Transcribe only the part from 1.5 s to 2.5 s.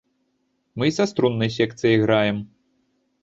секцыяй граем.